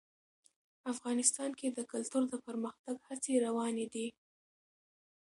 افغانستان 0.93 1.49
کې 1.59 1.67
د 1.71 1.79
کلتور 1.91 2.23
د 2.29 2.33
پرمختګ 2.45 2.95
هڅې 3.07 3.33
روانې 3.45 3.85
دي. 3.93 4.07